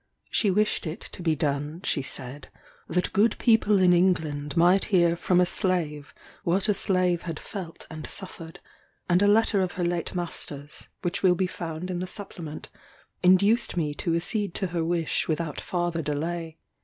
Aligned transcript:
She 0.31 0.49
wished 0.49 0.87
it 0.87 0.99
to 1.01 1.21
be 1.21 1.35
done, 1.35 1.81
she 1.83 2.01
said, 2.01 2.47
that 2.87 3.13
good 3.13 3.37
people 3.37 3.79
in 3.79 3.93
England 3.93 4.57
might 4.57 4.85
hear 4.85 5.15
from 5.15 5.39
a 5.39 5.45
slave 5.45 6.11
what 6.43 6.67
a 6.67 6.73
slave 6.73 7.21
had 7.21 7.37
felt 7.39 7.85
and 7.87 8.07
suffered; 8.09 8.61
and 9.07 9.21
a 9.21 9.27
letter 9.27 9.61
of 9.61 9.73
her 9.73 9.83
late 9.85 10.15
master's, 10.15 10.87
which 11.03 11.21
will 11.21 11.35
be 11.35 11.45
found 11.45 11.91
in 11.91 11.99
the 11.99 12.07
Supplement, 12.07 12.71
induced 13.21 13.77
me 13.77 13.93
to 13.93 14.15
accede 14.15 14.55
to 14.55 14.67
her 14.73 14.83
wish 14.83 15.27
without 15.27 15.61
farther 15.61 16.01
delay. 16.01 16.57